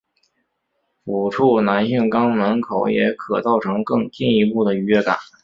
[1.05, 5.15] 抚触男性肛门口也可造成更进一步的愉悦感。